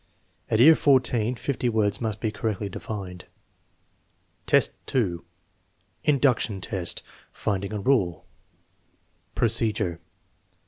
At 0.49 0.57
year 0.59 0.73
XIV 0.73 1.37
fifty 1.37 1.69
words 1.69 2.01
must 2.01 2.19
be 2.19 2.31
correctly 2.31 2.69
defined. 2.69 3.25
XIV, 4.47 4.71
2. 4.87 5.23
Induction 6.05 6.59
test: 6.59 7.03
finding 7.31 7.71
a 7.71 7.79
rale 7.79 8.25
Procedure. 9.35 9.99